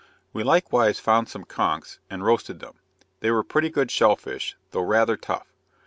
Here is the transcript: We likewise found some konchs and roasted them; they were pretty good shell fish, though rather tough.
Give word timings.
We 0.33 0.43
likewise 0.43 0.99
found 0.99 1.29
some 1.29 1.43
konchs 1.45 1.99
and 2.09 2.25
roasted 2.25 2.59
them; 2.59 2.79
they 3.19 3.29
were 3.29 3.43
pretty 3.43 3.69
good 3.69 3.91
shell 3.91 4.15
fish, 4.15 4.55
though 4.71 4.81
rather 4.81 5.15
tough. 5.15 5.53